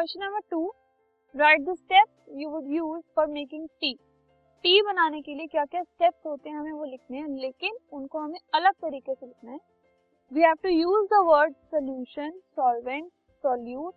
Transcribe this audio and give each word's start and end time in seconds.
Question 0.00 0.22
number 0.24 0.40
two 0.50 0.58
write 1.34 1.60
the 1.62 1.72
steps 1.74 2.36
you 2.40 2.50
would 2.50 2.68
use 2.72 3.00
for 3.16 3.26
making 3.28 3.66
tea 3.80 3.92
tea 4.64 4.80
बनाने 4.82 5.20
के 5.22 5.34
लिए 5.34 5.46
क्या 5.46 5.64
क्या 5.64 5.82
स्टेप्स 5.82 6.26
होते 6.26 6.50
हैं 6.50 6.56
हमें 6.56 6.72
वो 6.72 6.84
लिखने 6.84 7.18
हैं, 7.18 7.28
लेकिन 7.30 7.76
उनको 7.92 8.18
हमें 8.18 8.38
अलग 8.54 8.74
तरीके 8.74 9.14
से 9.14 9.26
लिखना 9.26 9.50
है। 9.50 9.58
We 10.32 10.42
have 10.42 10.54
to 10.62 10.68
use 10.68 11.06
the 11.06 11.20
word 11.26 11.54
solution 11.54 12.30
solvent 12.56 13.10
solute 13.44 13.94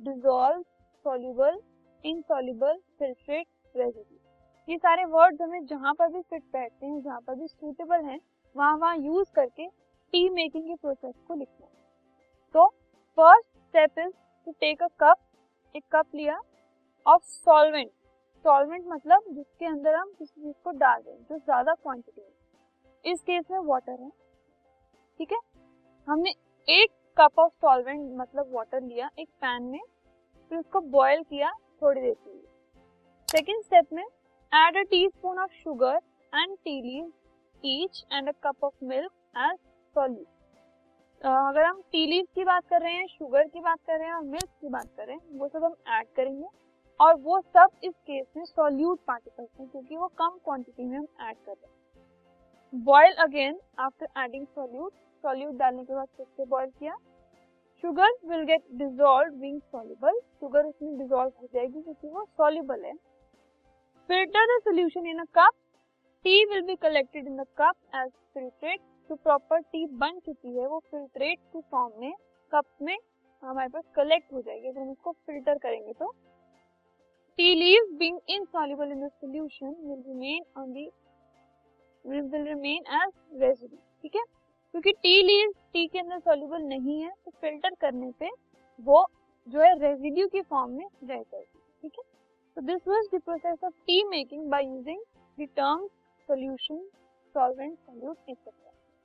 dissolve 0.00 0.62
soluble 1.04 1.60
insoluble 2.04 2.78
filtrate 2.98 3.46
residue 3.74 4.18
ये 4.68 4.78
सारे 4.78 5.04
वर्ड्स 5.06 5.42
हमें 5.42 5.64
जहाँ 5.66 5.94
पर 5.94 6.08
भी 6.08 6.20
फिट 6.20 6.42
बैठते 6.52 6.86
हैं, 6.86 7.00
जहाँ 7.00 7.20
पर 7.20 7.34
भी 7.34 7.46
सूटेबल 7.46 8.04
हैं, 8.04 8.20
वहाँ 8.56 8.76
वहाँ 8.76 8.96
यूज़ 8.98 9.30
करके 9.36 9.66
टी 9.66 10.28
मेकिंग 10.30 10.64
के 10.64 10.74
प्रोसेस 10.76 11.14
को 11.28 11.34
लिखना 11.34 11.66
है। 11.66 11.72
तो 12.54 12.66
first 13.18 13.46
step 13.58 13.98
is 13.98 14.12
to 14.46 14.52
take 14.52 14.82
a 14.82 14.88
cup 15.00 15.22
एक 15.76 15.84
कप 15.92 16.14
लिया 16.14 16.38
ऑफ़ 17.06 17.22
सॉल्वेंट 17.24 17.90
सॉल्वेंट 18.44 18.84
मतलब 18.88 19.24
जिसके 19.30 19.66
अंदर 19.66 19.94
हम 19.94 20.10
किसी 20.10 20.40
चीज़ 20.42 20.54
को 20.64 20.70
डाल 20.78 21.00
दें 21.00 21.16
जो 21.22 21.36
ज़्यादा 21.36 21.72
क्वांटिटी 21.74 22.20
में। 22.20 23.12
इस 23.12 23.20
केस 23.20 23.44
में 23.50 23.58
वाटर 23.60 24.00
है, 24.02 24.08
ठीक 25.20 25.32
है? 25.32 25.38
हमने 26.08 26.30
एक 26.68 26.90
कप 27.16 27.38
ऑफ़ 27.38 27.52
सॉल्वेंट 27.54 28.10
मतलब 28.16 28.54
वाटर 28.54 28.80
लिया 28.82 29.10
एक 29.18 29.28
पैन 29.40 29.62
में, 29.64 29.80
फिर 30.50 30.58
उसको 30.58 30.80
बॉईल 30.90 31.22
किया 31.22 31.52
थोड़ी 31.82 32.00
देर 32.00 32.14
के 32.14 32.30
लिए। 32.30 32.46
सेकेंड 33.28 33.62
स्टेप 33.64 33.92
में 33.92 34.04
add 34.04 34.76
a 34.76 34.82
teaspoon 35.08 35.38
of 35.38 35.52
sugar 35.54 36.00
and 36.32 36.56
tea 36.56 36.80
leave 36.82 37.12
each 37.62 38.04
and 38.12 38.28
a 38.28 38.32
cup 38.44 38.64
of 38.64 38.84
milk 38.84 39.12
as 39.38 39.58
solute 39.96 40.26
अगर 41.24 41.64
हम 41.64 41.80
टी 41.92 42.06
लीव 42.06 42.24
की 42.34 42.44
बात 42.44 42.64
कर 42.70 42.80
रहे 42.80 42.92
हैं 42.92 43.06
शुगर 43.08 43.46
की 43.48 43.60
बात 43.60 43.78
कर 43.86 43.98
रहे 43.98 44.08
हैं 44.08 44.14
और 44.14 44.22
मिल्क 44.24 44.48
की 44.60 44.68
बात 44.68 44.86
कर 44.96 45.06
रहे 45.06 45.16
हैं, 45.16 45.38
वो 45.38 45.48
सब 45.48 45.64
हम 45.64 45.74
ऐड 45.88 46.06
करेंगे 46.16 46.46
और 47.00 47.14
वो 47.20 47.40
सब 47.40 47.70
इस 47.84 47.92
केस 47.92 48.26
में 48.36 48.44
सॉल्यूट 48.44 48.98
पार्टिकल्स 49.06 49.48
हैं 49.60 49.68
क्योंकि 49.68 49.96
वो 49.96 50.06
कम 50.18 50.38
क्वांटिटी 50.44 50.84
में 50.84 50.96
हम 50.98 51.06
ऐड 51.20 51.36
कर 51.36 51.52
रहे 51.52 51.66
हैं। 51.66 52.84
Boil 52.84 53.12
again 53.24 53.58
after 53.78 54.22
adding 54.22 54.46
solute 54.46 54.92
solute 55.24 55.54
डालने 55.54 55.84
के 55.84 55.94
बाद 55.94 56.08
फिर 56.16 56.26
से 56.26 56.44
बॉयल 56.46 56.70
किया। 56.70 56.96
Sugar 57.84 58.12
will 58.28 58.42
get 58.44 58.62
dissolve 58.74 59.34
being 59.36 59.60
soluble 59.62 60.20
sugar 60.40 60.66
उसमें 60.66 60.96
डिजोल्व 60.98 61.32
हो 61.40 61.48
जाएगी 61.54 61.82
क्योंकि 61.82 62.08
वो 62.08 62.24
सॉल्युबल 62.26 62.84
है। 62.84 62.94
Filter 64.08 64.46
the 64.46 64.60
solution 64.64 65.06
in 65.06 65.18
a 65.18 65.24
cup 65.34 65.52
tea 66.24 66.44
will 66.44 66.62
be 66.62 66.76
collected 66.82 67.26
in 67.26 67.36
the 67.36 67.46
cup 67.58 67.74
as 67.96 68.10
filtrate 68.34 68.80
जो 69.10 69.16
प्रॉपर 69.16 69.60
टी 69.62 69.84
बन 69.96 70.18
चुकी 70.26 70.56
है 70.56 70.66
वो 70.68 70.78
फिल्ट्रेट 70.90 71.38
की 71.52 71.60
फॉर्म 71.70 72.00
में 72.00 72.12
कप 72.52 72.64
में 72.82 72.96
हमारे 73.42 73.68
पास 73.68 73.84
कलेक्ट 73.96 74.32
हो 74.32 74.40
जाएगी। 74.40 74.68
अगर 74.68 74.80
हम 74.80 74.90
उसको 74.90 75.12
फ़िल्टर 75.12 75.58
करेंगे 75.58 75.92
तो। 75.92 76.14
Tea 77.38 77.54
leaves 77.54 77.90
being 78.00 78.18
insoluble 78.34 78.92
in 78.92 79.00
the 79.00 79.08
solution 79.22 79.72
will 79.80 80.02
remain 80.04 80.44
on 80.56 80.70
the 80.72 80.84
will, 82.04 82.22
will 82.30 82.46
remain 82.50 82.86
as 82.98 83.10
residue 83.42 83.80
ठीक 84.02 84.16
है? 84.16 84.22
क्योंकि 84.74 84.92
टी 84.92 85.22
लीव 85.22 85.52
टी 85.72 85.86
के 85.86 85.98
अंदर 85.98 86.18
सॉल्युबल 86.20 86.62
नहीं 86.64 87.00
है 87.02 87.10
तो 87.24 87.30
फ़िल्टर 87.30 87.74
करने 87.80 88.10
पे 88.20 88.30
वो 88.78 89.04
जो 89.48 89.60
है 89.60 89.72
रेजिड्यू 89.80 90.26
की 90.28 90.42
फॉर्म 90.42 90.72
में 90.72 90.84
रह 90.84 91.22
जाएगी 91.22 91.60
ठीक 91.82 91.98
है? 91.98 92.04
तो 92.56 92.62
this 92.62 92.88
was 92.88 93.08
the 93.14 93.20
process 93.24 93.64
of 93.64 93.74
tea 93.86 94.02
making 94.08 94.48
by 94.50 94.64
using 94.64 95.02
the 95.38 95.48
terms 95.56 95.90
solution 96.28 96.84
solvent 97.34 97.78
solute 97.78 98.30
etcetera 98.30 98.72